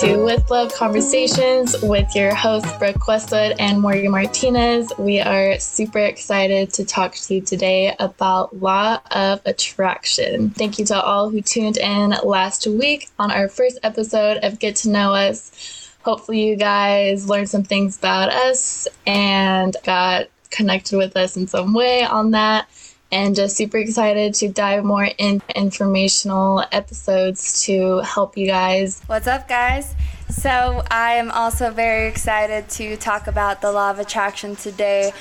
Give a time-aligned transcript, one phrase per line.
[0.00, 4.92] to With Love Conversations with your hosts, Brooke Westwood and Morgan Martinez.
[4.96, 10.50] We are super excited to talk to you today about Law of Attraction.
[10.50, 14.76] Thank you to all who tuned in last week on our first episode of Get
[14.76, 15.90] to Know Us.
[16.04, 21.74] Hopefully, you guys learned some things about us and got connected with us in some
[21.74, 22.68] way on that
[23.10, 29.00] and just super excited to dive more in informational episodes to help you guys.
[29.06, 29.94] What's up, guys?
[30.28, 35.12] So, I am also very excited to talk about the law of attraction today.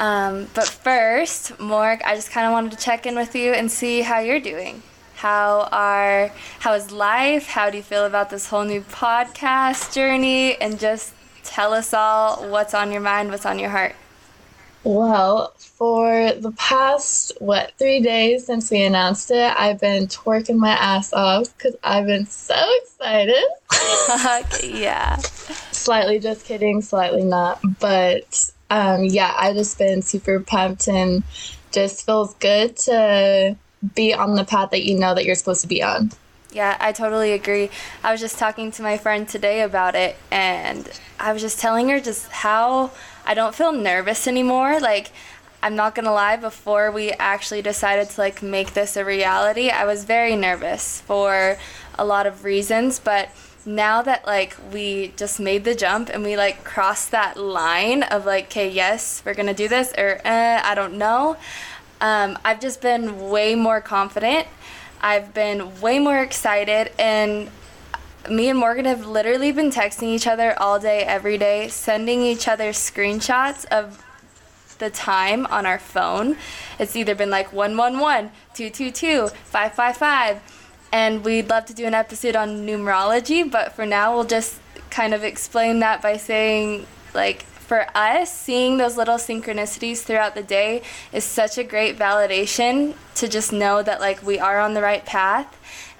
[0.00, 3.70] Um, but first, Morg, I just kind of wanted to check in with you and
[3.70, 4.82] see how you're doing.
[5.14, 7.46] How are how is life?
[7.46, 10.60] How do you feel about this whole new podcast journey?
[10.60, 13.94] And just tell us all what's on your mind, what's on your heart.
[14.86, 20.70] Well, for the past, what, three days since we announced it, I've been twerking my
[20.70, 23.44] ass off because I've been so excited.
[24.80, 25.16] yeah.
[25.16, 27.58] Slightly just kidding, slightly not.
[27.80, 31.24] But um, yeah, I've just been super pumped and
[31.72, 33.56] just feels good to
[33.96, 36.12] be on the path that you know that you're supposed to be on.
[36.52, 37.70] Yeah, I totally agree.
[38.04, 41.88] I was just talking to my friend today about it, and I was just telling
[41.88, 42.92] her just how
[43.26, 44.80] I don't feel nervous anymore.
[44.80, 45.10] Like,
[45.62, 49.84] I'm not gonna lie, before we actually decided to like make this a reality, I
[49.84, 51.58] was very nervous for
[51.98, 53.30] a lot of reasons, but
[53.66, 58.24] now that like we just made the jump and we like crossed that line of
[58.24, 61.36] like okay yes we're gonna do this or eh, i don't know
[62.00, 64.46] um, i've just been way more confident
[65.00, 67.50] i've been way more excited and
[68.30, 72.48] me and Morgan have literally been texting each other all day, every day, sending each
[72.48, 74.02] other screenshots of
[74.78, 76.36] the time on our phone.
[76.78, 80.40] It's either been like 111, 222, 555.
[80.92, 84.60] And we'd love to do an episode on numerology, but for now, we'll just
[84.90, 90.42] kind of explain that by saying, like, for us, seeing those little synchronicities throughout the
[90.42, 90.82] day
[91.12, 95.04] is such a great validation to just know that, like, we are on the right
[95.04, 95.55] path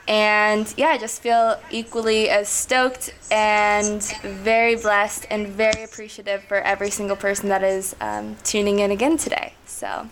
[0.08, 6.58] and yeah, I just feel equally as stoked and very blessed and very appreciative for
[6.58, 9.52] every single person that is um, tuning in again today.
[9.66, 10.08] So.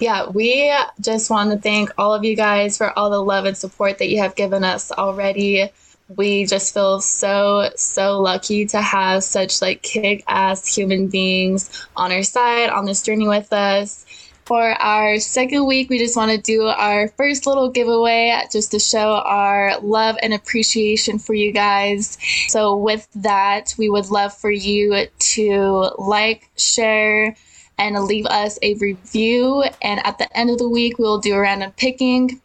[0.00, 3.56] Yeah, we just want to thank all of you guys for all the love and
[3.56, 5.70] support that you have given us already.
[6.08, 12.10] We just feel so, so lucky to have such like kick ass human beings on
[12.10, 14.04] our side on this journey with us
[14.44, 18.78] for our second week, we just want to do our first little giveaway just to
[18.78, 22.18] show our love and appreciation for you guys.
[22.48, 27.34] So, with that, we would love for you to like, share,
[27.78, 29.64] and leave us a review.
[29.82, 32.40] And at the end of the week, we will do a random picking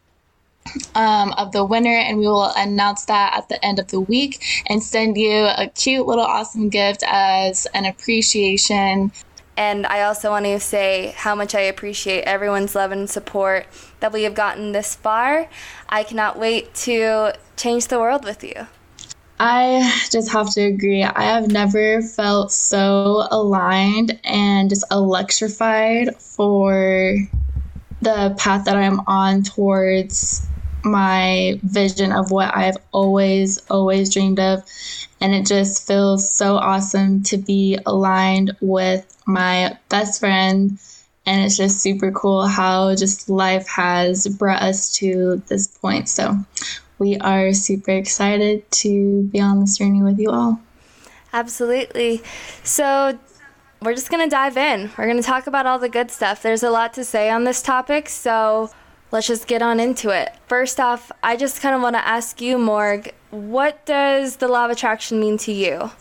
[0.96, 4.44] um, of the winner, and we will announce that at the end of the week
[4.68, 9.12] and send you a cute little awesome gift as an appreciation
[9.60, 13.68] and I also want to say how much I appreciate everyone's love and support
[14.00, 15.50] that we have gotten this far.
[15.90, 18.68] I cannot wait to change the world with you.
[19.38, 21.04] I just have to agree.
[21.04, 27.18] I have never felt so aligned and just electrified for
[28.02, 30.48] the path that I'm on towards
[30.86, 34.64] my vision of what I've always, always dreamed of.
[35.20, 40.78] And it just feels so awesome to be aligned with my best friend.
[41.26, 46.10] And it's just super cool how just life has brought us to this point.
[46.10, 46.36] So
[46.98, 50.60] we are super excited to be on this journey with you all.
[51.32, 52.24] Absolutely.
[52.64, 53.20] So
[53.82, 54.90] we're just going to dive in.
[54.98, 56.42] We're going to talk about all the good stuff.
[56.42, 58.10] There's a lot to say on this topic.
[58.10, 58.72] So
[59.12, 60.36] let's just get on into it.
[60.48, 64.66] First off, I just kind of want to ask you, Morg, what does the law
[64.66, 65.92] of attraction mean to you?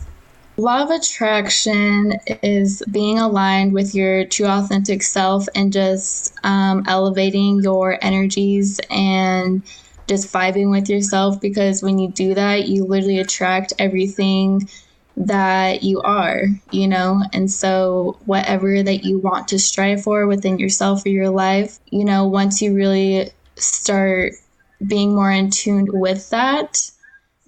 [0.59, 7.61] Law of attraction is being aligned with your true authentic self and just um, elevating
[7.63, 9.63] your energies and
[10.09, 14.67] just vibing with yourself because when you do that, you literally attract everything
[15.15, 16.41] that you are,
[16.71, 17.23] you know?
[17.31, 22.03] And so, whatever that you want to strive for within yourself or your life, you
[22.03, 24.33] know, once you really start
[24.85, 26.91] being more in tune with that,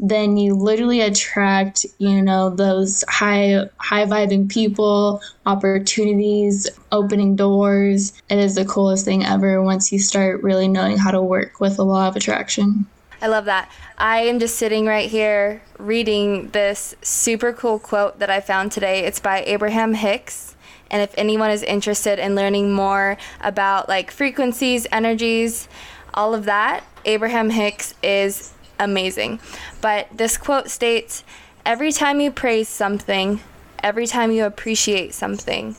[0.01, 8.39] then you literally attract you know those high high vibing people opportunities opening doors it
[8.39, 11.85] is the coolest thing ever once you start really knowing how to work with the
[11.85, 12.85] law of attraction
[13.23, 13.71] I love that.
[13.99, 19.05] I am just sitting right here reading this super cool quote that I found today.
[19.05, 20.55] It's by Abraham Hicks.
[20.89, 25.69] And if anyone is interested in learning more about like frequencies, energies,
[26.15, 29.39] all of that, Abraham Hicks is amazing.
[29.79, 31.23] But this quote states
[31.63, 33.39] Every time you praise something,
[33.83, 35.75] every time you appreciate something,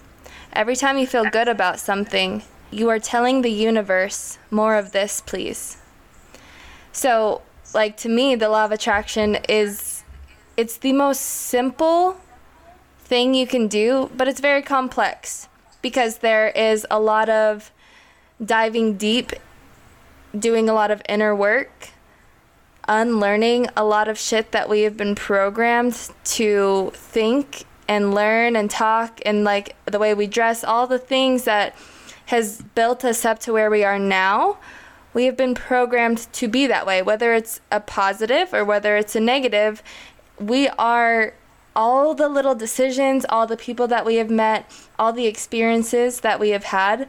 [0.53, 5.21] every time you feel good about something, you are telling the universe, more of this,
[5.21, 5.79] please.
[6.93, 7.43] So,
[7.75, 10.05] like to me, the law of attraction is
[10.57, 12.17] it's the most simple
[13.01, 15.49] thing you can do, but it's very complex
[15.81, 17.73] because there is a lot of
[18.45, 19.33] diving deep,
[20.39, 21.89] doing a lot of inner work,
[22.89, 28.71] unlearning a lot of shit that we have been programmed to think and learn and
[28.71, 31.75] talk and like the way we dress, all the things that
[32.27, 34.57] has built us up to where we are now.
[35.15, 39.15] We have been programmed to be that way, whether it's a positive or whether it's
[39.15, 39.83] a negative.
[40.39, 41.35] We are
[41.77, 46.41] all the little decisions, all the people that we have met, all the experiences that
[46.41, 47.09] we have had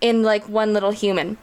[0.00, 1.38] in like one little human.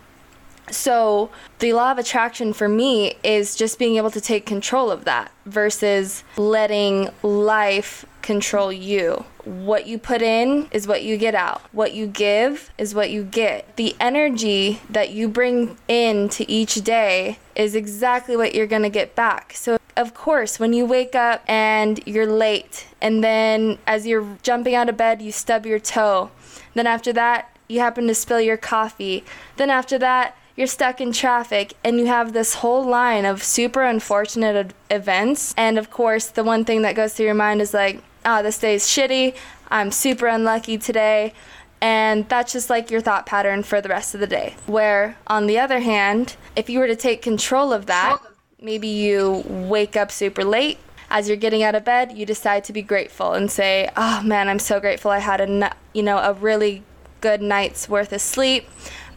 [0.71, 1.29] So,
[1.59, 5.31] the law of attraction for me is just being able to take control of that
[5.45, 9.25] versus letting life control you.
[9.43, 11.61] What you put in is what you get out.
[11.71, 13.75] What you give is what you get.
[13.75, 18.89] The energy that you bring in to each day is exactly what you're going to
[18.89, 19.53] get back.
[19.55, 24.75] So, of course, when you wake up and you're late, and then as you're jumping
[24.75, 26.31] out of bed, you stub your toe.
[26.75, 29.23] Then after that, you happen to spill your coffee.
[29.57, 33.81] Then after that, you're stuck in traffic and you have this whole line of super
[33.81, 35.53] unfortunate events.
[35.55, 38.43] And of course, the one thing that goes through your mind is like, ah, oh,
[38.43, 39.37] this day's shitty.
[39.71, 41.33] I'm super unlucky today.
[41.79, 44.57] And that's just like your thought pattern for the rest of the day.
[44.65, 48.17] Where, on the other hand, if you were to take control of that,
[48.61, 50.77] maybe you wake up super late.
[51.09, 54.49] As you're getting out of bed, you decide to be grateful and say, "Oh man,
[54.49, 56.83] I'm so grateful I had a you know a really
[57.21, 58.67] good night's worth of sleep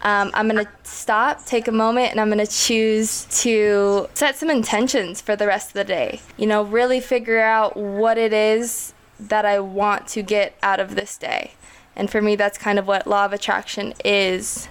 [0.03, 4.37] um, I'm going to stop, take a moment, and I'm going to choose to set
[4.37, 6.21] some intentions for the rest of the day.
[6.37, 10.97] You know, really figure out what it is that I want to get out of
[10.97, 11.53] this day.
[11.95, 14.69] And for me, that's kind of what law of attraction is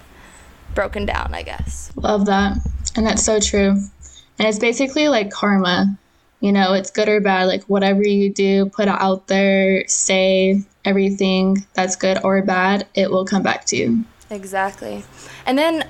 [0.74, 1.92] broken down, I guess.
[1.96, 2.58] Love that.
[2.96, 3.70] And that's so true.
[4.38, 5.98] And it's basically like karma.
[6.40, 7.44] You know, it's good or bad.
[7.44, 13.24] Like whatever you do, put out there, say everything that's good or bad, it will
[13.24, 14.04] come back to you.
[14.32, 15.04] Exactly.
[15.44, 15.86] And then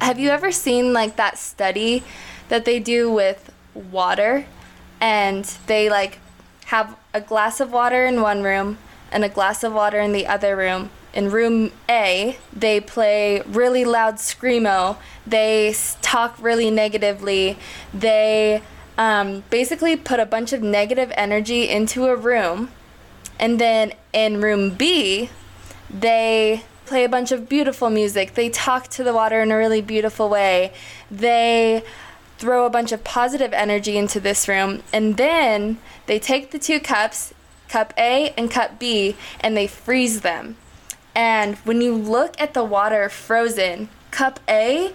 [0.00, 2.02] have you ever seen like that study
[2.48, 4.46] that they do with water
[5.00, 6.18] and they like
[6.66, 8.78] have a glass of water in one room
[9.12, 10.90] and a glass of water in the other room.
[11.14, 14.96] In room A, they play really loud screamo.
[15.26, 17.56] They talk really negatively.
[17.94, 18.62] They
[18.98, 22.70] um, basically put a bunch of negative energy into a room.
[23.38, 25.30] And then in room B,
[25.88, 28.34] they play a bunch of beautiful music.
[28.34, 30.72] They talk to the water in a really beautiful way.
[31.10, 31.84] They
[32.38, 34.82] throw a bunch of positive energy into this room.
[34.92, 37.34] And then they take the two cups,
[37.68, 40.56] cup A and cup B, and they freeze them.
[41.14, 44.92] And when you look at the water frozen, cup A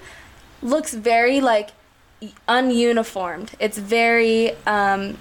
[0.62, 1.72] looks very like
[2.48, 3.50] ununiformed.
[3.60, 5.18] It's very um,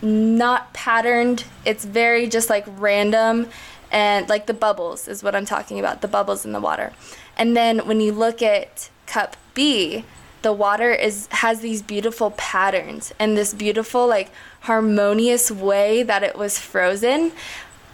[0.00, 1.44] not patterned.
[1.64, 3.48] It's very just like random
[3.90, 6.92] and like the bubbles is what I'm talking about, the bubbles in the water.
[7.36, 10.04] And then when you look at cup B,
[10.42, 14.30] the water is has these beautiful patterns and this beautiful like
[14.60, 17.32] harmonious way that it was frozen.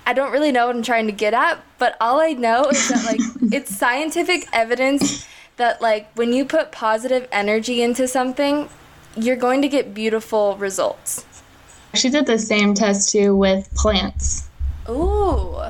[0.06, 2.88] I don't really know what I'm trying to get at, but all I know is
[2.88, 3.20] that like
[3.52, 8.68] it's scientific evidence that like when you put positive energy into something,
[9.16, 11.24] you're going to get beautiful results.
[11.94, 14.48] She did the same test too with plants.
[14.88, 15.60] Ooh.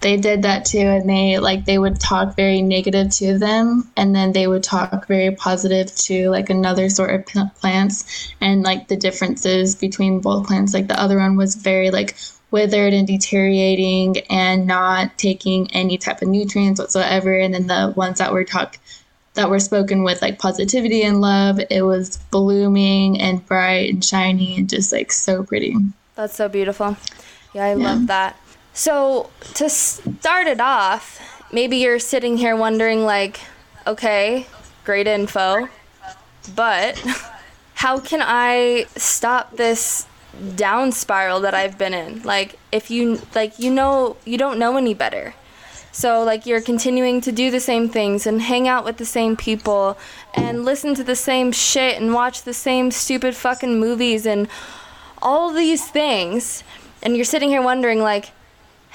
[0.00, 4.14] They did that too, and they like they would talk very negative to them, and
[4.14, 8.88] then they would talk very positive to like another sort of p- plants, and like
[8.88, 10.74] the differences between both plants.
[10.74, 12.16] Like the other one was very like
[12.50, 18.18] withered and deteriorating and not taking any type of nutrients whatsoever, and then the ones
[18.18, 18.78] that were talk
[19.34, 24.56] that were spoken with like positivity and love, it was blooming and bright and shiny
[24.58, 25.74] and just like so pretty.
[26.14, 26.96] That's so beautiful.
[27.54, 27.84] Yeah, I yeah.
[27.84, 28.36] love that.
[28.76, 31.18] So, to start it off,
[31.50, 33.40] maybe you're sitting here wondering, like,
[33.86, 34.46] okay,
[34.84, 35.70] great info,
[36.54, 37.02] but
[37.76, 40.06] how can I stop this
[40.56, 42.22] down spiral that I've been in?
[42.22, 45.32] Like, if you, like, you know, you don't know any better.
[45.90, 49.38] So, like, you're continuing to do the same things and hang out with the same
[49.38, 49.96] people
[50.34, 54.48] and listen to the same shit and watch the same stupid fucking movies and
[55.22, 56.62] all these things.
[57.02, 58.32] And you're sitting here wondering, like,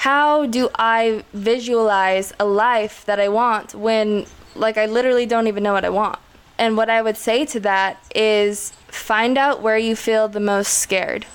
[0.01, 5.62] how do I visualize a life that I want when, like, I literally don't even
[5.62, 6.17] know what I want?
[6.58, 10.79] And what I would say to that is find out where you feel the most
[10.79, 11.27] scared.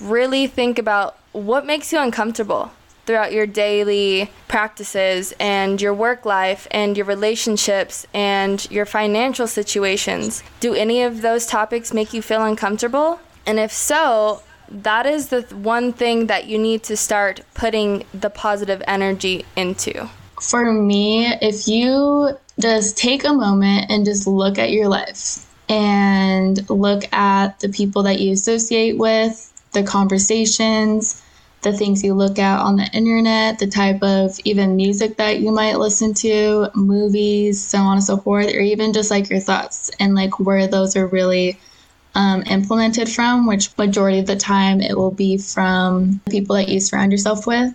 [0.00, 2.70] Really think about what makes you uncomfortable
[3.04, 10.44] throughout your daily practices and your work life and your relationships and your financial situations.
[10.60, 13.18] Do any of those topics make you feel uncomfortable?
[13.44, 14.40] And if so,
[14.70, 20.08] that is the one thing that you need to start putting the positive energy into.
[20.40, 26.68] For me, if you just take a moment and just look at your life and
[26.68, 31.22] look at the people that you associate with, the conversations,
[31.62, 35.50] the things you look at on the internet, the type of even music that you
[35.50, 39.90] might listen to, movies, so on and so forth, or even just like your thoughts
[39.98, 41.58] and like where those are really
[42.14, 46.68] um, implemented from, which majority of the time it will be from the people that
[46.68, 47.72] you surround yourself with.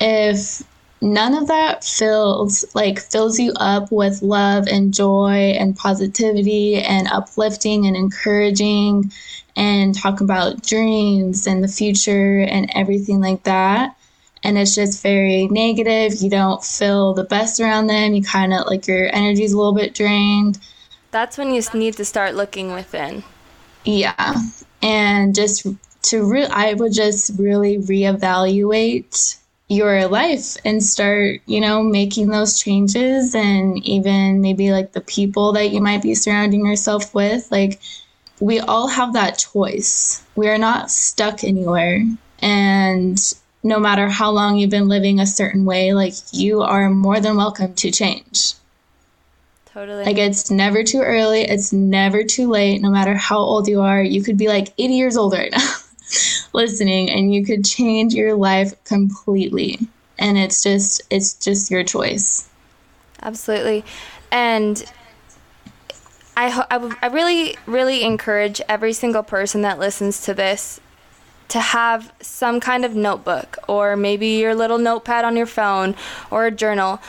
[0.00, 0.62] If
[1.02, 7.08] none of that fills like fills you up with love and joy and positivity and
[7.08, 9.12] uplifting and encouraging
[9.56, 13.96] and talk about dreams and the future and everything like that
[14.44, 18.64] and it's just very negative you don't feel the best around them you kind of
[18.66, 20.56] like your energy is a little bit drained
[21.10, 23.24] that's when you need to start looking within
[23.84, 24.34] yeah
[24.82, 25.66] and just
[26.02, 29.36] to re- i would just really reevaluate
[29.72, 35.52] your life and start, you know, making those changes and even maybe like the people
[35.52, 37.50] that you might be surrounding yourself with.
[37.50, 37.80] Like,
[38.40, 40.22] we all have that choice.
[40.36, 42.02] We are not stuck anywhere.
[42.40, 43.18] And
[43.62, 47.36] no matter how long you've been living a certain way, like, you are more than
[47.36, 48.54] welcome to change.
[49.72, 50.04] Totally.
[50.04, 54.02] Like, it's never too early, it's never too late, no matter how old you are.
[54.02, 55.58] You could be like 80 years old right now.
[56.52, 59.78] listening and you could change your life completely.
[60.18, 62.48] And it's just it's just your choice.
[63.22, 63.84] Absolutely.
[64.30, 64.84] And
[66.36, 70.80] I, ho- I, w- I really, really encourage every single person that listens to this
[71.48, 75.94] to have some kind of notebook or maybe your little notepad on your phone
[76.30, 77.00] or a journal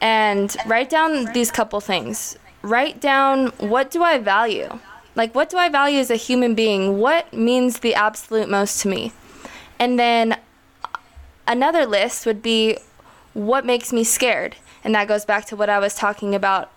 [0.00, 2.36] and write down these couple things.
[2.62, 4.78] Write down what do I value?
[5.14, 6.98] Like, what do I value as a human being?
[6.98, 9.12] What means the absolute most to me?
[9.78, 10.38] And then
[11.46, 12.78] another list would be
[13.34, 14.56] what makes me scared?
[14.84, 16.72] And that goes back to what I was talking about.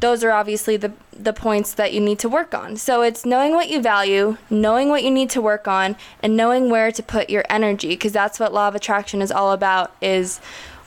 [0.00, 2.76] Those are obviously the, the points that you need to work on.
[2.76, 6.70] So it's knowing what you value, knowing what you need to work on, and knowing
[6.70, 10.40] where to put your energy, because that's what law of attraction is all about is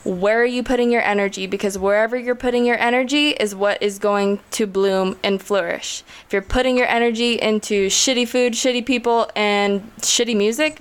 [0.06, 1.46] where are you putting your energy?
[1.46, 6.04] Because wherever you're putting your energy is what is going to bloom and flourish.
[6.26, 10.80] If you're putting your energy into shitty food shitty people and shitty music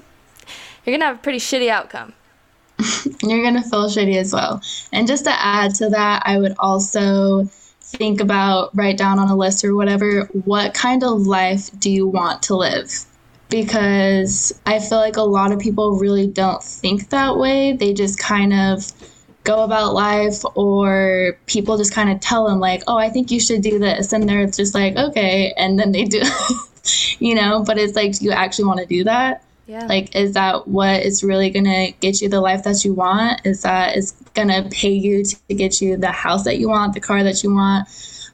[0.85, 2.13] you're gonna have a pretty shitty outcome.
[3.23, 4.61] You're gonna feel shitty as well.
[4.91, 7.45] And just to add to that i would also
[7.81, 12.07] think about write down on a list or whatever what kind of life do you
[12.07, 13.05] want to live?
[13.49, 17.73] Because I feel like a lot of people really don't think that way.
[17.73, 18.91] They just kind of
[19.45, 23.39] go about life or people just kind of tell them like oh i think you
[23.39, 26.21] should do this and they're just like okay and then they do
[27.19, 27.63] you know?
[27.63, 29.43] But it's like do you actually want to do that?
[29.67, 29.87] Yeah.
[29.87, 33.41] like is that what is really going to get you the life that you want?
[33.45, 36.93] Is that is going to pay you to get you the house that you want
[36.93, 37.87] the car that you want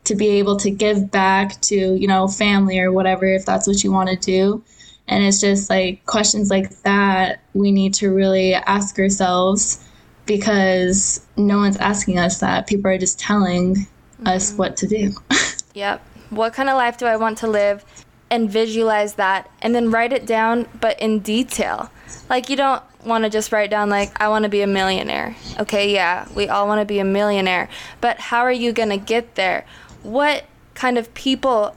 [0.03, 3.83] to be able to give back to you know family or whatever if that's what
[3.83, 4.63] you want to do?
[5.07, 9.85] And it's just like questions like that we need to really ask ourselves
[10.25, 12.67] because no one's asking us that.
[12.67, 14.27] People are just telling mm-hmm.
[14.27, 15.13] us what to do.
[15.73, 16.01] yep.
[16.29, 17.83] What kind of life do I want to live?
[18.29, 21.91] And visualize that and then write it down, but in detail.
[22.29, 25.35] Like, you don't want to just write down, like, I want to be a millionaire.
[25.59, 27.67] Okay, yeah, we all want to be a millionaire.
[27.99, 29.65] But how are you going to get there?
[30.03, 31.75] What kind of people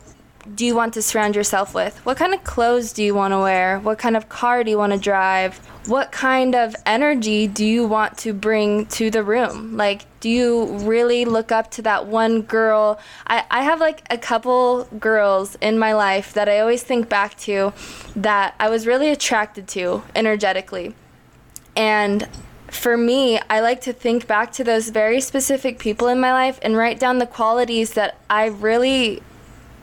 [0.55, 1.97] do you want to surround yourself with?
[2.05, 3.79] What kind of clothes do you want to wear?
[3.81, 5.61] What kind of car do you want to drive?
[5.87, 9.77] what kind of energy do you want to bring to the room?
[9.77, 12.99] Like, do you really look up to that one girl?
[13.27, 17.37] I, I have like a couple girls in my life that I always think back
[17.41, 17.75] to
[18.17, 20.95] that I was really attracted to energetically.
[21.77, 22.27] And
[22.69, 26.59] for me, I like to think back to those very specific people in my life
[26.63, 29.23] and write down the qualities that I really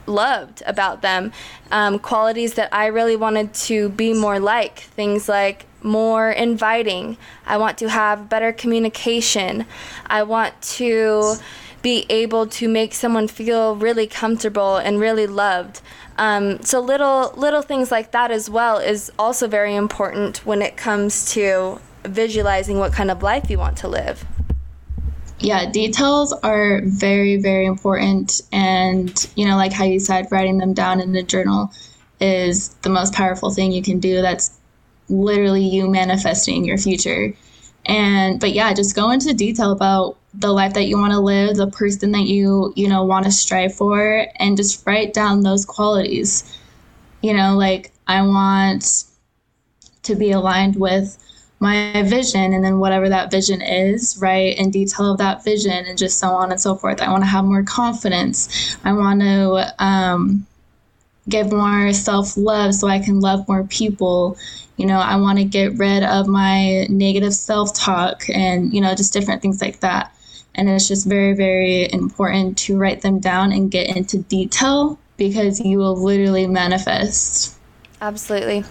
[0.06, 1.32] loved about them,
[1.70, 4.80] um, qualities that I really wanted to be more like.
[4.80, 7.16] Things like more inviting.
[7.46, 9.66] I want to have better communication.
[10.06, 11.36] I want to
[11.82, 15.80] be able to make someone feel really comfortable and really loved.
[16.16, 20.76] Um, so little little things like that as well is also very important when it
[20.76, 24.24] comes to visualizing what kind of life you want to live.
[25.42, 28.40] Yeah, details are very, very important.
[28.52, 31.72] And, you know, like how you said, writing them down in a journal
[32.20, 34.22] is the most powerful thing you can do.
[34.22, 34.58] That's
[35.08, 37.34] literally you manifesting your future.
[37.86, 41.56] And, but yeah, just go into detail about the life that you want to live,
[41.56, 45.64] the person that you, you know, want to strive for, and just write down those
[45.64, 46.58] qualities.
[47.22, 49.04] You know, like I want
[50.04, 51.18] to be aligned with
[51.62, 54.58] my vision and then whatever that vision is, right?
[54.58, 57.00] In detail of that vision and just so on and so forth.
[57.00, 58.76] I want to have more confidence.
[58.82, 60.44] I want to um,
[61.28, 64.36] give more self love so I can love more people.
[64.76, 68.96] You know, I want to get rid of my negative self talk and, you know,
[68.96, 70.12] just different things like that.
[70.56, 75.60] And it's just very, very important to write them down and get into detail because
[75.60, 77.56] you will literally manifest.
[78.00, 78.64] Absolutely.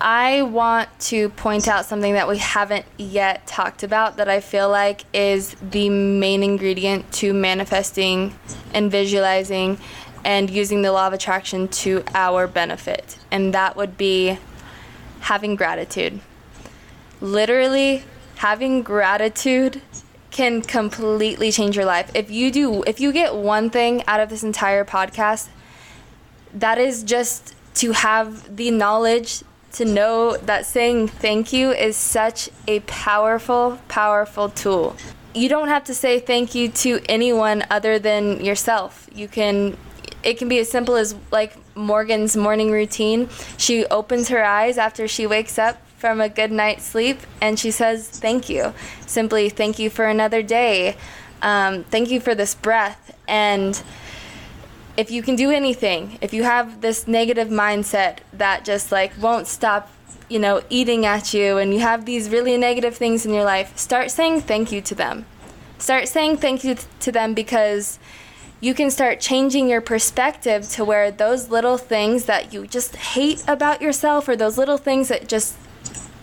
[0.00, 4.70] I want to point out something that we haven't yet talked about that I feel
[4.70, 8.34] like is the main ingredient to manifesting
[8.72, 9.78] and visualizing
[10.24, 13.18] and using the law of attraction to our benefit.
[13.30, 14.38] And that would be
[15.20, 16.20] having gratitude.
[17.20, 18.04] Literally,
[18.36, 19.82] having gratitude
[20.30, 22.10] can completely change your life.
[22.14, 25.48] If you do, if you get one thing out of this entire podcast,
[26.54, 32.48] that is just to have the knowledge to know that saying thank you is such
[32.66, 34.96] a powerful, powerful tool.
[35.34, 39.08] You don't have to say thank you to anyone other than yourself.
[39.12, 39.76] You can
[40.22, 43.28] it can be as simple as like Morgan's morning routine.
[43.56, 47.70] She opens her eyes after she wakes up from a good night's sleep and she
[47.70, 48.74] says thank you.
[49.06, 50.96] Simply thank you for another day.
[51.42, 53.82] Um, thank you for this breath and
[55.00, 59.46] if you can do anything, if you have this negative mindset that just like won't
[59.46, 59.90] stop,
[60.28, 63.76] you know, eating at you and you have these really negative things in your life,
[63.78, 65.24] start saying thank you to them.
[65.78, 67.98] Start saying thank you to them because
[68.60, 73.42] you can start changing your perspective to where those little things that you just hate
[73.48, 75.56] about yourself or those little things that just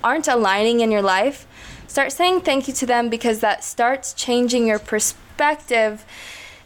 [0.03, 1.47] aren't aligning in your life,
[1.87, 6.05] start saying thank you to them because that starts changing your perspective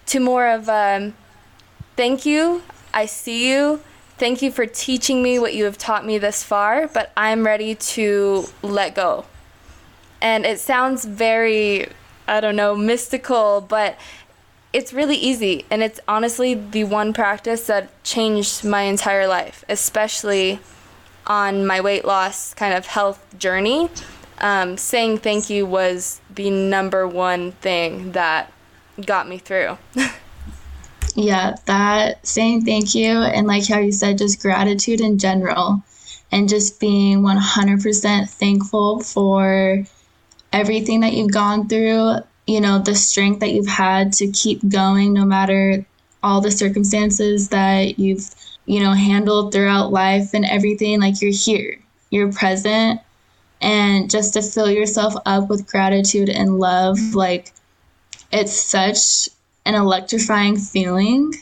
[0.08, 1.14] to more of um,
[1.96, 2.64] Thank you.
[2.94, 3.82] I see you.
[4.18, 7.76] Thank you for teaching me what you have taught me this far, but I'm ready
[7.76, 9.26] to let go.
[10.22, 11.88] And it sounds very,
[12.28, 13.98] I don't know, mystical, but
[14.74, 15.66] it's really easy.
[15.70, 20.60] And it's honestly the one practice that changed my entire life, especially
[21.26, 23.90] on my weight loss kind of health journey.
[24.38, 28.52] Um, saying thank you was the number one thing that
[29.06, 29.78] got me through.
[31.16, 35.84] Yeah, that saying thank you and like how you said, just gratitude in general
[36.32, 39.84] and just being 100% thankful for
[40.54, 42.16] everything that you've gone through,
[42.48, 45.86] you know, the strength that you've had to keep going no matter
[46.24, 48.34] all the circumstances that you've,
[48.66, 51.02] you know, handled throughout life and everything.
[51.02, 51.78] Like you're here,
[52.10, 53.02] you're present,
[53.60, 57.54] and just to fill yourself up with gratitude and love, like
[58.32, 59.30] it's such
[59.66, 61.34] an electrifying feeling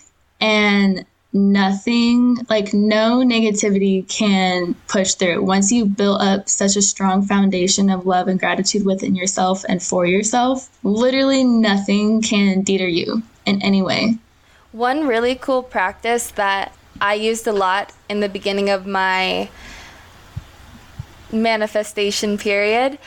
[0.41, 5.43] and nothing like no negativity can push through.
[5.43, 9.82] Once you build up such a strong foundation of love and gratitude within yourself and
[9.82, 14.17] for yourself literally nothing can deter you in any way.
[14.71, 19.49] One really cool practice that i used a lot in the beginning of my
[21.32, 22.97] manifestation period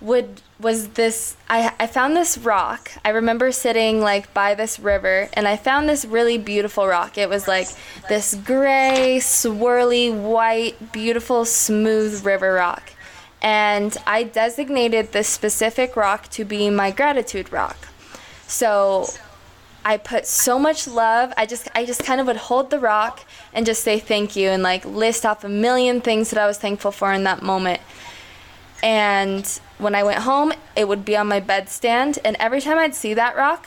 [0.00, 2.92] would was this I, I found this rock.
[3.04, 7.18] I remember sitting like by this river and i found this really beautiful rock.
[7.18, 7.68] It was like
[8.08, 12.92] this gray swirly white beautiful smooth river rock.
[13.42, 17.88] And i designated this specific rock to be my gratitude rock.
[18.46, 19.06] So
[19.84, 23.24] i put so much love i just i just kind of would hold the rock
[23.52, 26.58] and just say thank you and like list off a million things that i was
[26.58, 27.80] thankful for in that moment
[28.82, 32.18] and when I went home, it would be on my bedstand.
[32.24, 33.66] And every time I'd see that rock,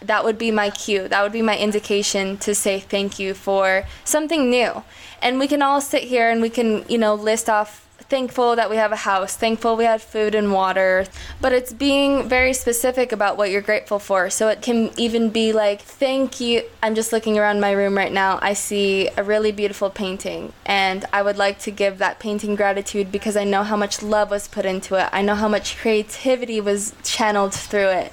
[0.00, 1.08] that would be my cue.
[1.08, 4.84] That would be my indication to say thank you for something new.
[5.20, 8.70] And we can all sit here and we can, you know, list off thankful that
[8.70, 11.06] we have a house, thankful we had food and water,
[11.40, 14.30] but it's being very specific about what you're grateful for.
[14.30, 16.62] So it can even be like, thank you.
[16.82, 18.38] I'm just looking around my room right now.
[18.40, 23.12] I see a really beautiful painting, and I would like to give that painting gratitude
[23.12, 25.08] because I know how much love was put into it.
[25.12, 28.12] I know how much creativity was channeled through it.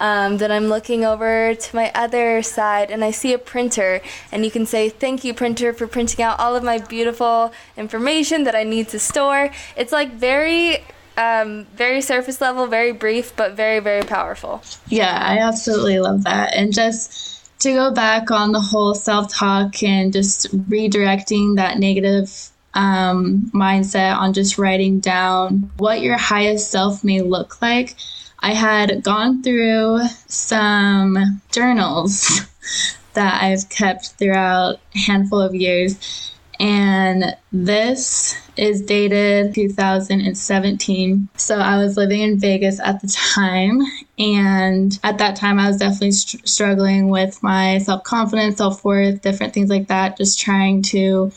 [0.00, 4.44] Um, then I'm looking over to my other side and I see a printer, and
[4.44, 8.54] you can say, Thank you, printer, for printing out all of my beautiful information that
[8.54, 9.50] I need to store.
[9.76, 10.84] It's like very
[11.18, 14.62] Um, very surface level, very brief, but very, very powerful.
[14.88, 16.54] Yeah, I absolutely love that.
[16.54, 22.50] And just to go back on the whole self talk and just redirecting that negative
[22.74, 27.94] um, mindset on just writing down what your highest self may look like.
[28.40, 32.42] I had gone through some journals
[33.14, 36.32] that I've kept throughout a handful of years.
[36.58, 41.28] And this is dated 2017.
[41.36, 43.82] So I was living in Vegas at the time.
[44.18, 49.20] And at that time, I was definitely str- struggling with my self confidence, self worth,
[49.20, 51.30] different things like that, just trying to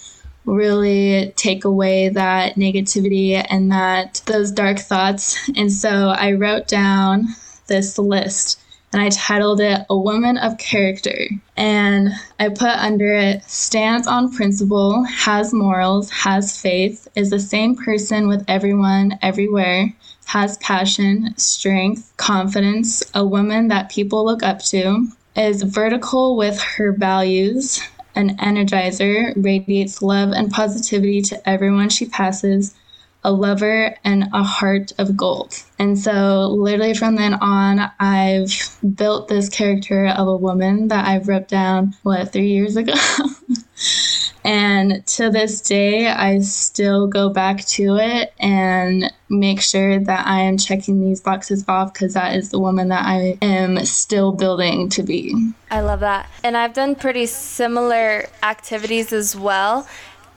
[0.50, 5.38] really take away that negativity and that those dark thoughts.
[5.56, 7.28] And so I wrote down
[7.68, 8.60] this list
[8.92, 11.28] and I titled it A Woman of Character.
[11.56, 12.10] And
[12.40, 18.28] I put under it stands on principle, has morals, has faith, is the same person
[18.28, 19.94] with everyone, everywhere,
[20.26, 26.92] has passion, strength, confidence, a woman that people look up to, is vertical with her
[26.92, 27.82] values,
[28.16, 32.76] an energizer, radiates love and positivity to everyone she passes,
[33.24, 35.56] a lover, and a heart of gold.
[35.78, 41.20] And so, literally from then on, I've built this character of a woman that I
[41.20, 42.94] wrote down, what, three years ago?
[44.44, 50.42] And to this day, I still go back to it and make sure that I
[50.42, 54.90] am checking these boxes off because that is the woman that I am still building
[54.90, 55.52] to be.
[55.70, 56.30] I love that.
[56.44, 59.88] And I've done pretty similar activities as well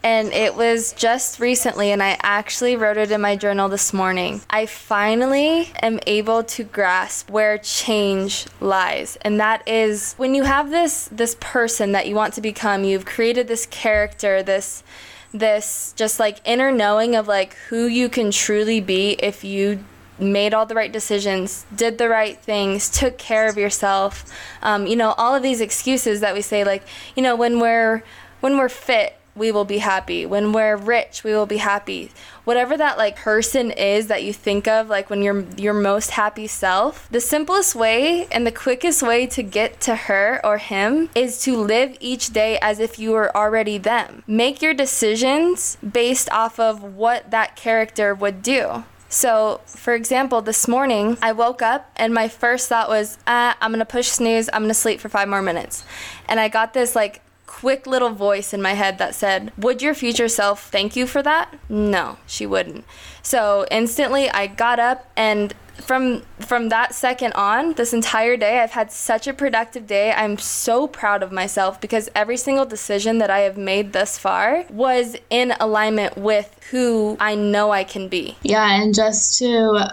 [0.05, 4.41] and it was just recently and i actually wrote it in my journal this morning
[4.51, 10.71] i finally am able to grasp where change lies and that is when you have
[10.71, 14.83] this this person that you want to become you've created this character this
[15.33, 19.83] this just like inner knowing of like who you can truly be if you
[20.19, 24.31] made all the right decisions, did the right things, took care of yourself.
[24.63, 26.83] Um, you know, all of these excuses that we say, like,
[27.17, 28.03] you know, when we're
[28.41, 30.27] when we're fit, we will be happy.
[30.27, 32.11] When we're rich, we will be happy.
[32.45, 36.47] Whatever that like person is that you think of like when you're your most happy
[36.47, 41.41] self, the simplest way and the quickest way to get to her or him is
[41.43, 44.23] to live each day as if you were already them.
[44.27, 48.85] Make your decisions based off of what that character would do.
[49.13, 53.71] So, for example, this morning I woke up and my first thought was, ah, I'm
[53.71, 55.85] gonna push snooze, I'm gonna sleep for five more minutes.
[56.29, 57.22] And I got this like
[57.53, 61.23] quick little voice in my head that said, Would your future self thank you for
[61.23, 61.55] that?
[61.69, 62.85] No, she wouldn't.
[63.23, 68.73] So instantly I got up and from from that second on this entire day i've
[68.73, 73.31] had such a productive day i'm so proud of myself because every single decision that
[73.31, 78.37] i have made thus far was in alignment with who i know i can be
[78.43, 79.47] yeah and just to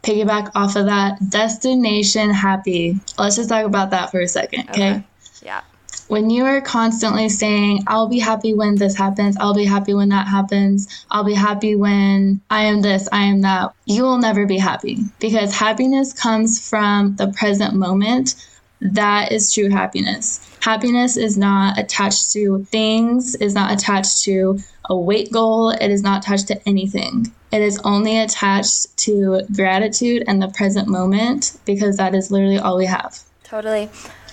[0.04, 4.92] piggyback off of that destination happy let's just talk about that for a second okay,
[4.92, 5.04] okay.
[5.42, 5.62] yeah
[6.10, 10.10] when you are constantly saying, I'll be happy when this happens, I'll be happy when
[10.10, 14.48] that happens, I'll be happy when I am this, I am that, you will never
[14.48, 18.36] be happy because happiness comes from the present moment.
[18.82, 20.46] That is true happiness.
[20.62, 24.58] Happiness is not attached to things, is not attached to
[24.90, 27.32] a weight goal, it is not attached to anything.
[27.52, 32.78] It is only attached to gratitude and the present moment because that is literally all
[32.78, 33.20] we have.
[33.44, 33.90] Totally.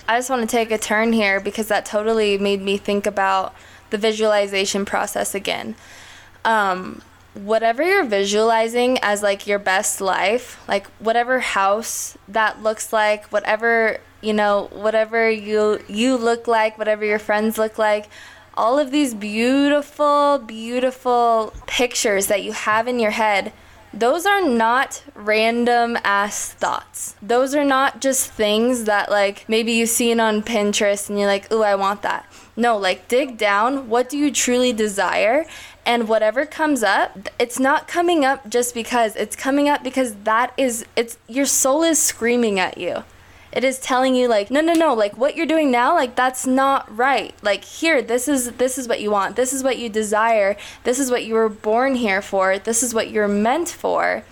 [0.07, 3.53] I just want to take a turn here because that totally made me think about
[3.89, 5.75] the visualization process again.
[6.45, 7.01] Um,
[7.33, 13.97] whatever you're visualizing as like your best life, like whatever house that looks like, whatever,
[14.21, 18.07] you know, whatever you you look like, whatever your friends look like,
[18.55, 23.51] all of these beautiful, beautiful pictures that you have in your head
[23.99, 27.15] those are not random ass thoughts.
[27.21, 31.51] Those are not just things that like maybe you've seen on Pinterest and you're like,
[31.51, 35.45] "Ooh, I want that." No, like dig down, what do you truly desire?
[35.85, 39.15] And whatever comes up, it's not coming up just because.
[39.15, 43.03] It's coming up because that is it's your soul is screaming at you
[43.57, 46.45] it is telling you like no no no like what you're doing now like that's
[46.45, 47.33] not right.
[47.41, 49.35] Like here this is this is what you want.
[49.35, 50.55] This is what you desire.
[50.83, 52.59] This is what you were born here for.
[52.59, 54.23] This is what you're meant for.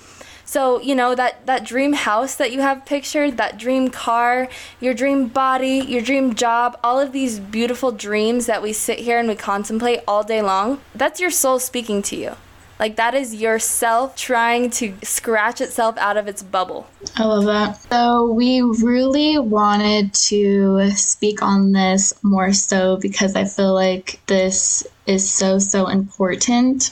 [0.45, 4.47] So you know that that dream house that you have pictured that dream car
[4.79, 9.17] your dream body your dream job all of these beautiful dreams that we sit here
[9.17, 12.35] and we contemplate all day long that's your soul speaking to you
[12.79, 16.87] like that is yourself trying to scratch itself out of its bubble.
[17.15, 17.81] I love that.
[17.89, 24.85] So we really wanted to speak on this more so because I feel like this
[25.05, 26.91] is so so important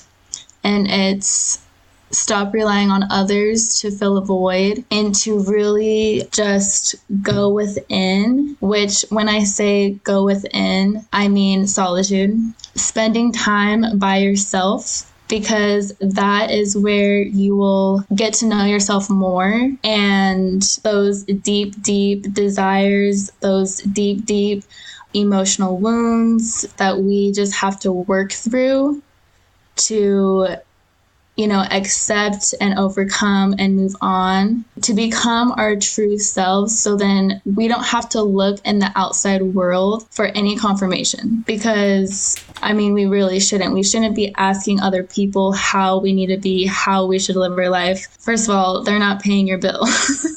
[0.63, 1.59] and it's
[2.11, 9.03] stop relying on others to fill a void and to really just go within, which
[9.09, 12.39] when I say go within, I mean solitude.
[12.75, 19.71] Spending time by yourself because that is where you will get to know yourself more.
[19.83, 24.63] And those deep, deep desires, those deep, deep
[25.15, 29.01] emotional wounds that we just have to work through
[29.77, 30.49] to
[31.35, 36.79] you know, accept and overcome and move on to become our true selves.
[36.79, 42.35] So then we don't have to look in the outside world for any confirmation because,
[42.61, 43.73] I mean, we really shouldn't.
[43.73, 47.57] We shouldn't be asking other people how we need to be, how we should live
[47.57, 48.07] our life.
[48.19, 49.85] First of all, they're not paying your bill.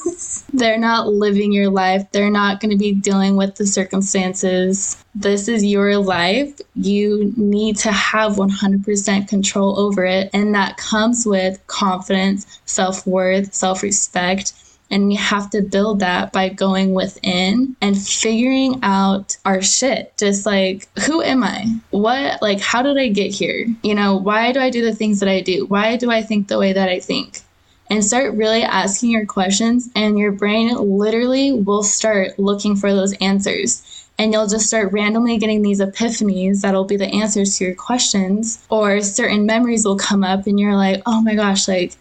[0.53, 2.09] they're not living your life.
[2.11, 5.03] They're not going to be dealing with the circumstances.
[5.19, 6.59] This is your life.
[6.75, 10.29] You need to have 100% control over it.
[10.31, 14.53] And that comes with confidence, self worth, self respect.
[14.91, 20.15] And we have to build that by going within and figuring out our shit.
[20.17, 21.65] Just like, who am I?
[21.89, 23.65] What, like, how did I get here?
[23.81, 25.65] You know, why do I do the things that I do?
[25.65, 27.41] Why do I think the way that I think?
[27.89, 33.13] and start really asking your questions, and your brain literally will start looking for those
[33.13, 33.96] answers.
[34.19, 38.65] And you'll just start randomly getting these epiphanies that'll be the answers to your questions,
[38.69, 41.93] or certain memories will come up, and you're like, oh my gosh, like,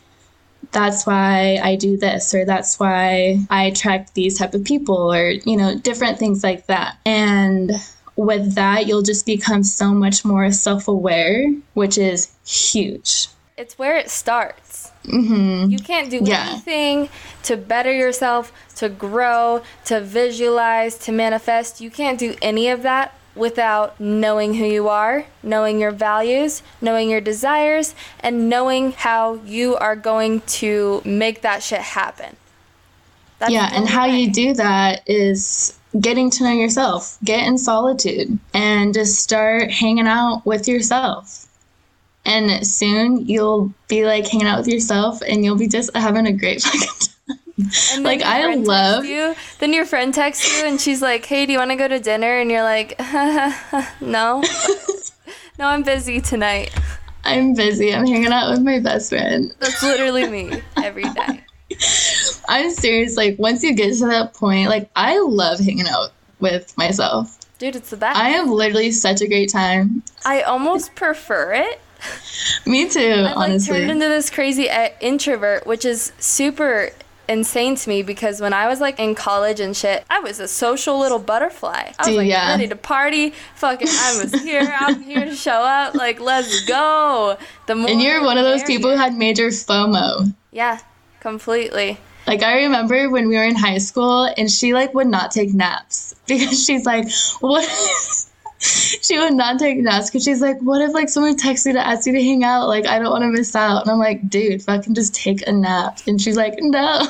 [0.73, 5.31] that's why I do this, or that's why I attract these type of people, or,
[5.31, 6.97] you know, different things like that.
[7.05, 7.73] And
[8.17, 13.29] with that, you'll just become so much more self aware, which is huge.
[13.59, 14.66] It's where it starts.
[15.07, 15.71] Mm-hmm.
[15.71, 16.51] You can't do yeah.
[16.51, 17.09] anything
[17.45, 21.81] to better yourself, to grow, to visualize, to manifest.
[21.81, 27.11] You can't do any of that without knowing who you are, knowing your values, knowing
[27.11, 32.37] your desires, and knowing how you are going to make that shit happen.
[33.39, 38.39] That's yeah, and how you do that is getting to know yourself, get in solitude,
[38.55, 41.46] and just start hanging out with yourself
[42.27, 46.33] and soon you'll be like hanging out with yourself and you'll be just having a
[46.33, 46.89] great fucking
[47.95, 48.03] time.
[48.03, 49.35] like I love you.
[49.61, 52.01] Then your friend texts you and she's like, "Hey, do you want to go to
[52.01, 52.99] dinner?" And you're like,
[54.01, 54.43] "No,
[55.59, 56.75] no, I'm busy tonight."
[57.25, 57.93] I'm busy.
[57.93, 59.53] I'm hanging out with my best friend.
[59.59, 61.45] That's literally me every day.
[62.49, 63.17] I'm serious.
[63.17, 67.39] Like once you get to that point, like I love hanging out with myself.
[67.59, 68.19] Dude, it's the best.
[68.19, 70.03] I have literally such a great time.
[70.25, 71.81] I almost prefer it
[72.67, 73.79] Me too, I like honestly.
[73.79, 76.91] turned into this crazy uh, introvert, which is super
[77.29, 80.49] insane to me because when I was like in college and shit, I was a
[80.49, 81.75] social little butterfly.
[81.75, 82.51] I was Dude, like yeah.
[82.51, 83.31] ready to party.
[83.57, 84.75] Fucking, I was here.
[84.79, 85.95] I'm here to show up.
[85.95, 87.37] Like, let's go.
[87.67, 90.35] The more and you're one of those people who had major FOMO.
[90.53, 90.79] Yeah,
[91.21, 91.99] completely.
[92.27, 95.55] Like I remember when we were in high school, and she like would not take
[95.55, 97.07] naps because she's like,
[97.41, 97.65] what?
[98.59, 101.87] She would not take naps because she's like, what if like someone texts me to
[101.87, 102.69] ask you to hang out?
[102.69, 103.83] Like, I don't want to miss out.
[103.83, 106.01] And I'm like, dude, fucking just take a nap.
[106.07, 107.07] And she's like, no.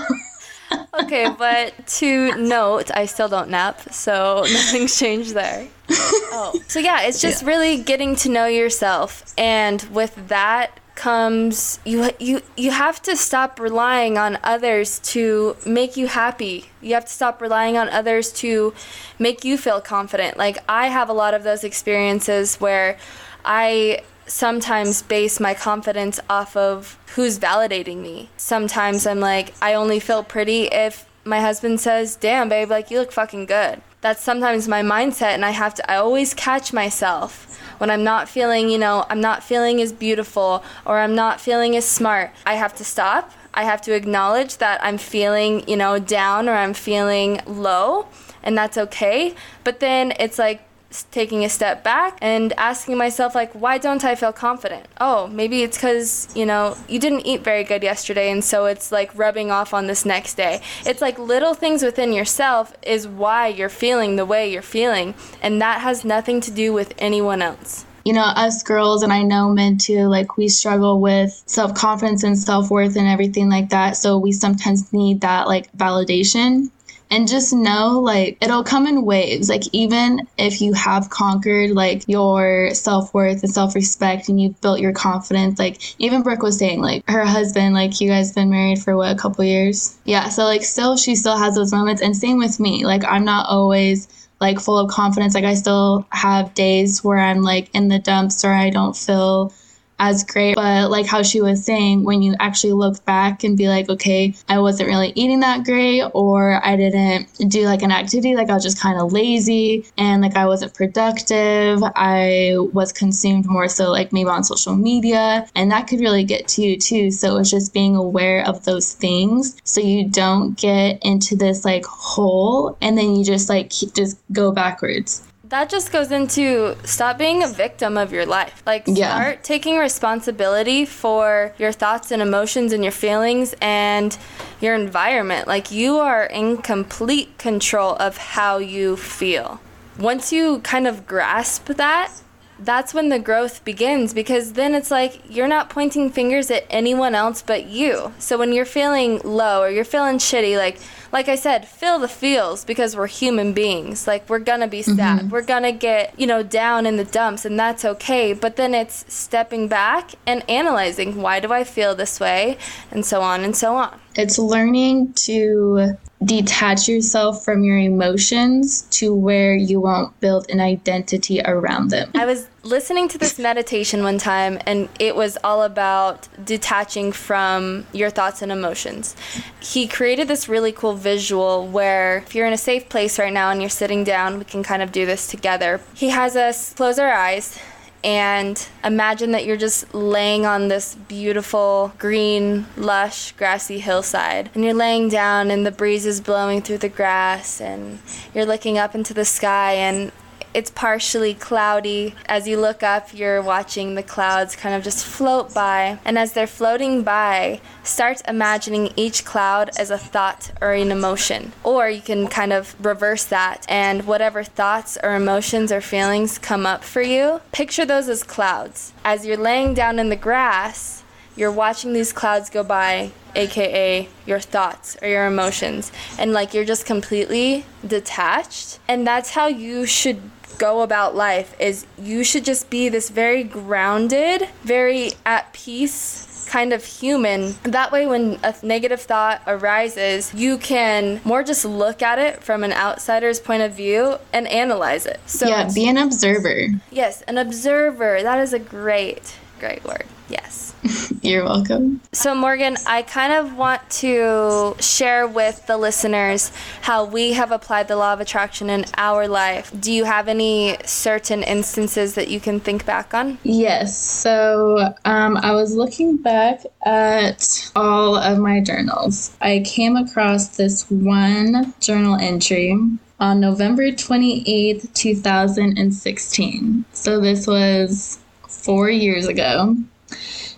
[1.02, 5.68] okay, but to note, I still don't nap, so nothing's changed there.
[6.38, 7.48] Oh, so yeah, it's just yeah.
[7.48, 13.60] really getting to know yourself, and with that comes you you you have to stop
[13.60, 16.70] relying on others to make you happy.
[16.80, 18.74] You have to stop relying on others to
[19.18, 20.36] make you feel confident.
[20.36, 22.98] Like I have a lot of those experiences where
[23.44, 28.30] I sometimes base my confidence off of who's validating me.
[28.36, 32.98] Sometimes I'm like I only feel pretty if my husband says, "Damn, babe, like you
[32.98, 37.58] look fucking good." That's sometimes my mindset and I have to I always catch myself
[37.78, 41.74] when I'm not feeling, you know, I'm not feeling as beautiful or I'm not feeling
[41.74, 43.32] as smart, I have to stop.
[43.52, 48.06] I have to acknowledge that I'm feeling, you know, down or I'm feeling low,
[48.44, 49.34] and that's okay.
[49.64, 50.62] But then it's like
[51.04, 54.86] taking a step back and asking myself like why don't i feel confident?
[55.00, 58.92] Oh maybe it's because you know you didn't eat very good yesterday and so it's
[58.92, 60.60] like rubbing off on this next day.
[60.84, 65.60] It's like little things within yourself is why you're feeling the way you're feeling and
[65.60, 67.84] that has nothing to do with anyone else.
[68.04, 72.22] You know, us girls, and I know men too, like we struggle with self confidence
[72.22, 73.96] and self worth and everything like that.
[73.96, 76.70] So we sometimes need that like validation
[77.10, 79.48] and just know like it'll come in waves.
[79.48, 84.92] Like even if you have conquered like your self-worth and self-respect and you've built your
[84.92, 88.96] confidence like even brooke was saying like her husband like you guys been married for
[88.96, 89.98] what a couple years?
[90.04, 92.02] Yeah so like still she still has those moments.
[92.02, 92.84] And same with me.
[92.84, 94.08] Like i'm not always
[94.40, 95.34] like full of confidence.
[95.34, 99.52] Like i still have days where i'm like in the dumps or i don't feel
[99.98, 100.56] as great.
[100.56, 104.34] But like how she was saying, when you actually look back and be like, okay,
[104.48, 108.54] I wasn't really eating that great, or I didn't do like an activity, like I
[108.54, 111.80] was just kind of lazy and like I wasn't productive.
[111.82, 116.48] I was consumed more so like maybe on social media, and that could really get
[116.48, 117.10] to you too.
[117.10, 121.84] So it's just being aware of those things so you don't get into this like
[121.84, 127.42] hole and then you just like just go backwards that just goes into stop being
[127.42, 128.62] a victim of your life.
[128.66, 129.14] Like Yeah.
[129.14, 134.16] start taking responsibility for your thoughts and emotions and your feelings and
[134.60, 135.46] your environment.
[135.46, 139.60] Like you are in complete control of how you feel.
[139.98, 142.10] Once you kind of grasp that,
[142.58, 147.14] that's when the growth begins because then it's like you're not pointing fingers at anyone
[147.14, 148.12] else but you.
[148.18, 150.78] So when you're feeling low or you're feeling shitty, like
[151.16, 154.06] like I said, feel the feels because we're human beings.
[154.06, 155.20] Like we're gonna be sad.
[155.20, 155.28] Mm-hmm.
[155.30, 158.34] We're gonna get, you know, down in the dumps and that's okay.
[158.34, 162.58] But then it's stepping back and analyzing why do I feel this way
[162.90, 163.98] and so on and so on.
[164.14, 171.40] it's learning to detach yourself from your emotions to where you won't build an identity
[171.46, 172.10] around them.
[172.14, 177.86] I was listening to this meditation one time, and it was all about detaching from
[177.92, 179.14] your thoughts and emotions.
[179.60, 183.50] He created this really cool visual where, if you're in a safe place right now
[183.50, 185.80] and you're sitting down, we can kind of do this together.
[185.94, 187.58] He has us close our eyes
[188.04, 194.74] and imagine that you're just laying on this beautiful green lush grassy hillside and you're
[194.74, 197.98] laying down and the breeze is blowing through the grass and
[198.34, 200.12] you're looking up into the sky and
[200.56, 202.14] it's partially cloudy.
[202.24, 205.98] As you look up, you're watching the clouds kind of just float by.
[206.02, 211.52] And as they're floating by, start imagining each cloud as a thought or an emotion.
[211.62, 216.64] Or you can kind of reverse that, and whatever thoughts or emotions or feelings come
[216.64, 218.94] up for you, picture those as clouds.
[219.04, 221.02] As you're laying down in the grass,
[221.36, 226.64] you're watching these clouds go by aka your thoughts or your emotions and like you're
[226.64, 232.70] just completely detached and that's how you should go about life is you should just
[232.70, 237.54] be this very grounded very at peace kind of human.
[237.64, 242.64] That way when a negative thought arises you can more just look at it from
[242.64, 245.20] an outsider's point of view and analyze it.
[245.26, 246.68] So yeah, be an observer.
[246.90, 248.22] yes an observer.
[248.22, 250.66] That is a great great word yes
[251.22, 252.00] You're welcome.
[252.12, 257.88] so, Morgan, I kind of want to share with the listeners how we have applied
[257.88, 259.72] the law of attraction in our life.
[259.78, 263.38] Do you have any certain instances that you can think back on?
[263.42, 263.98] Yes.
[263.98, 269.36] So um, I was looking back at all of my journals.
[269.40, 272.78] I came across this one journal entry
[273.18, 276.84] on November 28th, 2016.
[276.92, 279.76] So this was four years ago.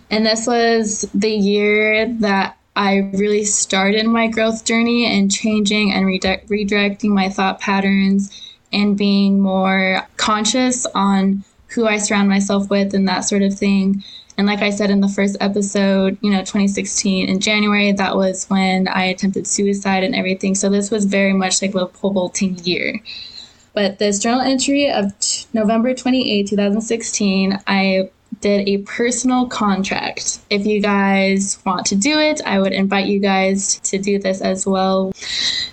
[0.09, 6.05] And this was the year that I really started my growth journey and changing and
[6.05, 8.31] redi- redirecting my thought patterns
[8.71, 14.03] and being more conscious on who I surround myself with and that sort of thing.
[14.37, 18.45] And like I said in the first episode, you know, 2016 in January, that was
[18.45, 20.55] when I attempted suicide and everything.
[20.55, 23.01] So this was very much like a pole vaulting year.
[23.73, 28.09] But this journal entry of t- November 28, 2016, I
[28.41, 30.39] did a personal contract.
[30.49, 34.41] If you guys want to do it, I would invite you guys to do this
[34.41, 35.11] as well.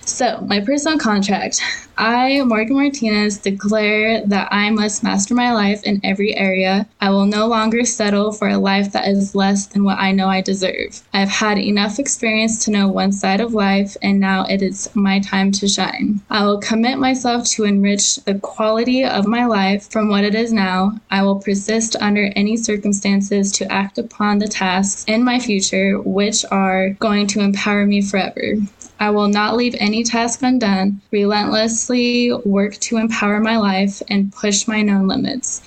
[0.01, 1.61] So, my personal contract.
[1.97, 6.87] I, Morgan Martinez, declare that I must master my life in every area.
[7.01, 10.27] I will no longer settle for a life that is less than what I know
[10.27, 11.01] I deserve.
[11.13, 15.19] I've had enough experience to know one side of life, and now it is my
[15.19, 16.21] time to shine.
[16.29, 20.53] I will commit myself to enrich the quality of my life from what it is
[20.53, 20.99] now.
[21.09, 26.45] I will persist under any circumstances to act upon the tasks in my future which
[26.51, 28.55] are going to empower me forever.
[28.99, 34.67] I will not leave any task undone, relentlessly work to empower my life and push
[34.67, 35.61] my known limits.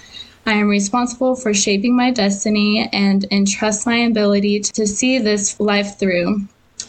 [0.46, 5.98] I am responsible for shaping my destiny and entrust my ability to see this life
[5.98, 6.40] through.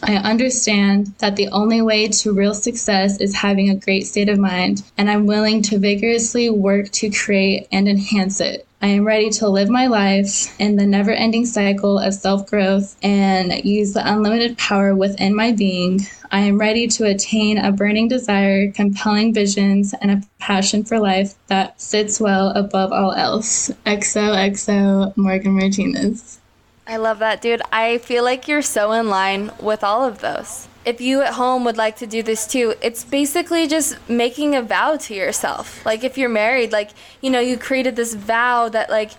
[0.04, 4.38] I understand that the only way to real success is having a great state of
[4.38, 8.66] mind, and I'm willing to vigorously work to create and enhance it.
[8.82, 12.96] I am ready to live my life in the never ending cycle of self growth
[13.00, 16.00] and use the unlimited power within my being.
[16.32, 21.36] I am ready to attain a burning desire, compelling visions, and a passion for life
[21.46, 23.70] that sits well above all else.
[23.86, 26.40] XOXO Morgan Martinez.
[26.86, 27.62] I love that, dude.
[27.70, 30.66] I feel like you're so in line with all of those.
[30.84, 34.62] If you at home would like to do this too, it's basically just making a
[34.62, 35.86] vow to yourself.
[35.86, 39.12] Like if you're married, like, you know, you created this vow that like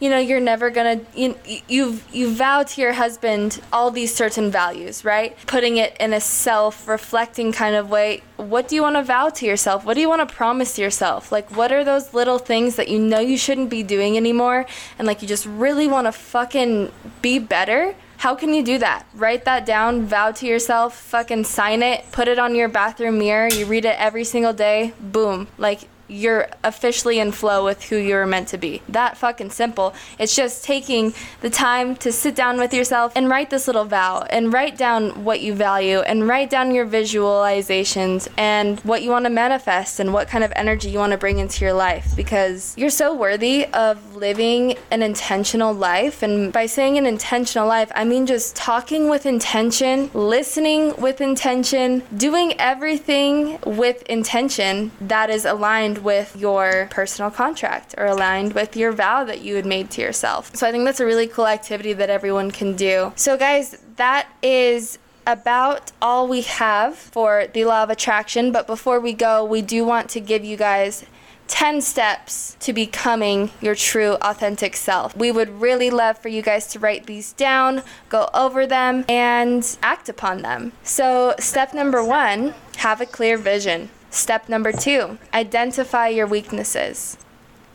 [0.00, 1.36] you know, you're never gonna you
[1.68, 5.36] you you vow to your husband all these certain values, right?
[5.46, 8.22] Putting it in a self-reflecting kind of way.
[8.36, 9.84] What do you want to vow to yourself?
[9.84, 11.30] What do you want to promise yourself?
[11.30, 14.66] Like, what are those little things that you know you shouldn't be doing anymore,
[14.98, 16.90] and like you just really want to fucking
[17.20, 17.94] be better?
[18.16, 19.06] How can you do that?
[19.14, 23.48] Write that down, vow to yourself, fucking sign it, put it on your bathroom mirror.
[23.48, 24.92] You read it every single day.
[25.00, 25.48] Boom.
[25.56, 28.82] Like you're officially in flow with who you're meant to be.
[28.88, 29.94] That fucking simple.
[30.18, 34.26] It's just taking the time to sit down with yourself and write this little vow
[34.30, 39.24] and write down what you value and write down your visualizations and what you want
[39.24, 42.74] to manifest and what kind of energy you want to bring into your life because
[42.76, 46.22] you're so worthy of living an intentional life.
[46.22, 52.02] And by saying an intentional life, I mean just talking with intention, listening with intention,
[52.16, 58.92] doing everything with intention that is aligned with your personal contract or aligned with your
[58.92, 60.54] vow that you had made to yourself.
[60.54, 63.12] So I think that's a really cool activity that everyone can do.
[63.16, 68.52] So, guys, that is about all we have for the law of attraction.
[68.52, 71.04] But before we go, we do want to give you guys
[71.48, 75.16] 10 steps to becoming your true authentic self.
[75.16, 79.76] We would really love for you guys to write these down, go over them, and
[79.82, 80.72] act upon them.
[80.84, 83.90] So, step number one have a clear vision.
[84.10, 87.16] Step number two, identify your weaknesses.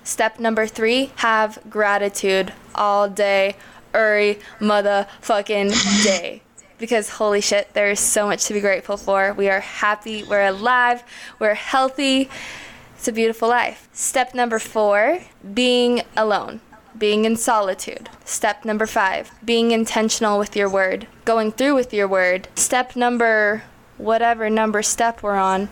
[0.04, 3.56] Step number three, have gratitude all day,
[3.94, 6.42] every motherfucking day.
[6.78, 9.34] Because holy shit, there is so much to be grateful for.
[9.34, 11.04] We are happy, we're alive,
[11.40, 12.30] we're healthy.
[12.98, 13.88] It's a beautiful life.
[13.94, 15.22] Step number four,
[15.54, 16.60] being alone
[16.98, 18.10] being in solitude.
[18.24, 22.48] Step number five, being intentional with your word, going through with your word.
[22.56, 23.64] Step number,
[23.98, 25.70] whatever number step we're on,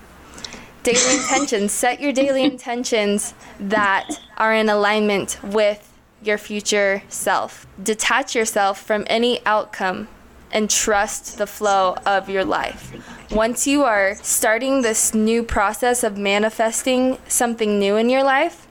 [0.84, 1.72] daily intentions.
[1.72, 5.90] Set your daily intentions that are in alignment with
[6.22, 7.66] your future self.
[7.82, 10.08] Detach yourself from any outcome
[10.52, 12.94] and trust the flow of your life.
[13.32, 18.68] Once you are starting this new process of manifesting something new in your life,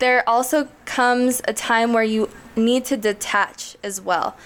[0.00, 4.36] there also comes a time where you need to detach as well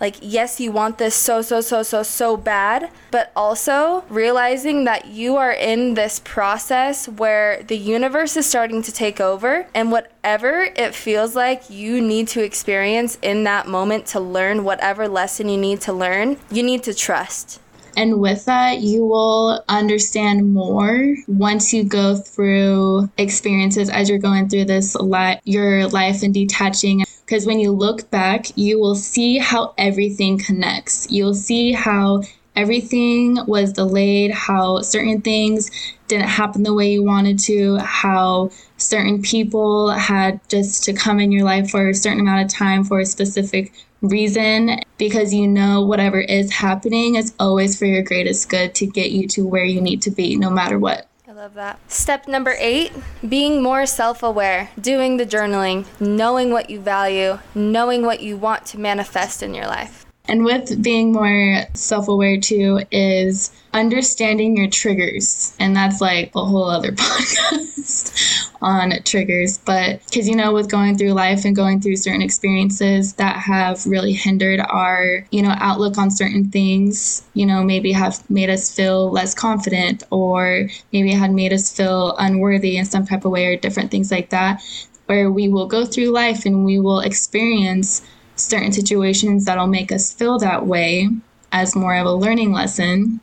[0.00, 5.06] like yes you want this so so so so so bad but also realizing that
[5.06, 10.68] you are in this process where the universe is starting to take over and whatever
[10.76, 15.58] it feels like you need to experience in that moment to learn whatever lesson you
[15.58, 17.60] need to learn you need to trust
[17.98, 24.48] and with that, you will understand more once you go through experiences as you're going
[24.48, 29.38] through this li- your life and detaching because when you look back, you will see
[29.38, 31.08] how everything connects.
[31.10, 32.22] You'll see how
[32.54, 35.68] everything was delayed, how certain things
[36.06, 41.32] didn't happen the way you wanted to, how certain people had just to come in
[41.32, 43.72] your life for a certain amount of time for a specific
[44.02, 49.10] reason because you know whatever is happening is always for your greatest good to get
[49.10, 51.78] you to where you need to be no matter what I love that.
[51.90, 52.90] Step number eight
[53.28, 58.64] being more self aware, doing the journaling, knowing what you value, knowing what you want
[58.66, 60.06] to manifest in your life.
[60.28, 65.56] And with being more self aware too, is understanding your triggers.
[65.58, 69.58] And that's like a whole other podcast on triggers.
[69.58, 73.86] But because, you know, with going through life and going through certain experiences that have
[73.86, 78.74] really hindered our, you know, outlook on certain things, you know, maybe have made us
[78.74, 83.46] feel less confident or maybe had made us feel unworthy in some type of way
[83.46, 84.62] or different things like that,
[85.06, 88.02] where we will go through life and we will experience
[88.38, 91.08] certain situations that'll make us feel that way
[91.52, 93.20] as more of a learning lesson.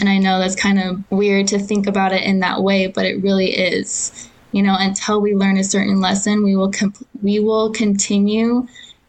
[0.00, 3.04] And I know that's kind of weird to think about it in that way, but
[3.04, 4.28] it really is.
[4.52, 6.72] You know, until we learn a certain lesson, we will
[7.22, 8.66] we will continue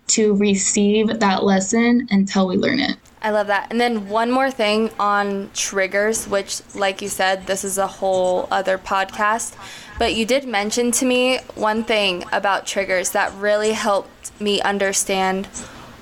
[0.08, 2.98] to receive that lesson until we learn it.
[3.22, 3.68] I love that.
[3.70, 8.48] And then one more thing on triggers, which, like you said, this is a whole
[8.50, 9.56] other podcast.
[10.00, 15.46] But you did mention to me one thing about triggers that really helped me understand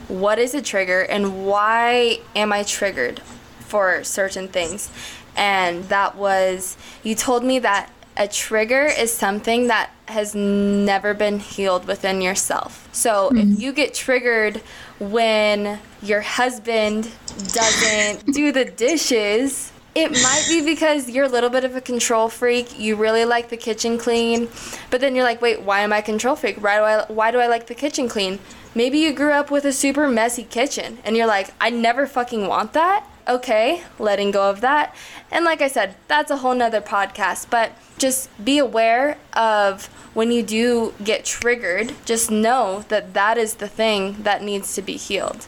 [0.08, 3.20] what is a trigger and why am I triggered
[3.60, 4.92] for certain things.
[5.36, 11.40] And that was, you told me that a trigger is something that has never been
[11.40, 12.88] healed within yourself.
[12.92, 13.54] So mm-hmm.
[13.54, 14.58] if you get triggered
[15.00, 17.12] when your husband
[17.52, 22.30] doesn't do the dishes, it might be because you're a little bit of a control
[22.30, 22.78] freak.
[22.80, 24.48] You really like the kitchen clean,
[24.92, 26.62] but then you're like, wait, why am I control freak?
[26.62, 28.40] Why do I why do I like the kitchen clean?
[28.76, 32.48] Maybe you grew up with a super messy kitchen and you're like, I never fucking
[32.48, 33.06] want that.
[33.28, 34.96] okay, letting go of that.
[35.32, 37.50] And like I said, that's a whole nother podcast.
[37.50, 43.56] But just be aware of when you do get triggered, just know that that is
[43.56, 45.48] the thing that needs to be healed.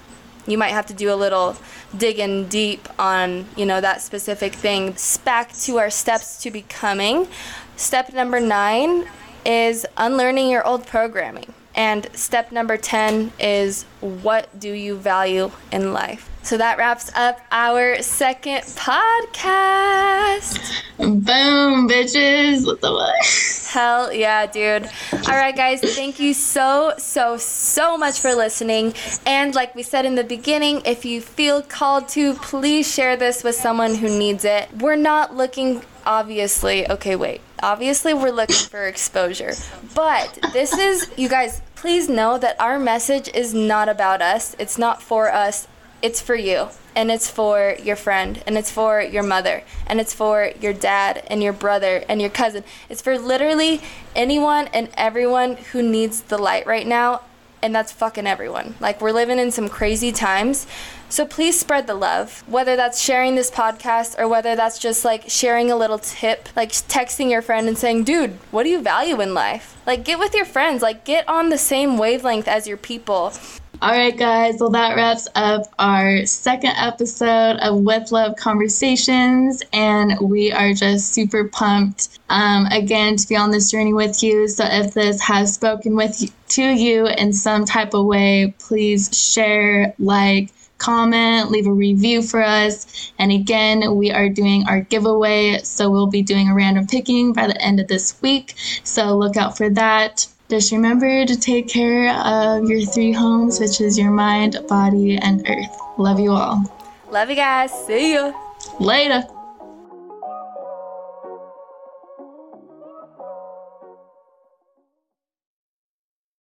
[0.49, 1.55] You might have to do a little
[1.95, 4.95] digging deep on, you know, that specific thing.
[5.23, 7.27] Back to our steps to becoming.
[7.75, 9.07] Step number nine
[9.45, 11.53] is unlearning your old programming.
[11.75, 16.29] And step number 10 is what do you value in life?
[16.49, 20.57] So that wraps up our second podcast.
[20.97, 22.65] Boom, bitches.
[22.65, 23.71] What the fuck?
[23.71, 24.89] Hell yeah, dude.
[25.27, 28.95] All right, guys, thank you so, so, so much for listening.
[29.27, 33.43] And like we said in the beginning, if you feel called to, please share this
[33.43, 34.75] with someone who needs it.
[34.79, 37.41] We're not looking, obviously, okay, wait.
[37.61, 39.53] Obviously, we're looking for exposure.
[39.93, 44.79] But this is, you guys, please know that our message is not about us, it's
[44.79, 45.67] not for us
[46.01, 50.13] it's for you and it's for your friend and it's for your mother and it's
[50.13, 52.63] for your dad and your brother and your cousin.
[52.89, 53.81] It's for literally
[54.15, 57.21] anyone and everyone who needs the light right now
[57.61, 58.75] and that's fucking everyone.
[58.79, 60.65] Like we're living in some crazy times.
[61.09, 62.43] So please spread the love.
[62.47, 66.71] Whether that's sharing this podcast or whether that's just like sharing a little tip, like
[66.71, 70.35] texting your friend and saying, "Dude, what do you value in life?" Like get with
[70.35, 73.33] your friends, like get on the same wavelength as your people.
[73.81, 74.57] All right, guys.
[74.59, 81.13] Well, that wraps up our second episode of With Love Conversations, and we are just
[81.13, 84.49] super pumped um, again to be on this journey with you.
[84.49, 89.17] So, if this has spoken with you, to you in some type of way, please
[89.17, 90.49] share, like,
[90.79, 93.11] comment, leave a review for us.
[93.19, 97.47] And again, we are doing our giveaway, so we'll be doing a random picking by
[97.47, 98.55] the end of this week.
[98.83, 100.25] So look out for that.
[100.49, 105.47] Just remember to take care of your three homes, which is your mind, body, and
[105.47, 105.77] earth.
[105.97, 106.63] Love you all.
[107.11, 107.71] Love you guys.
[107.85, 108.33] See you
[108.79, 109.23] Later.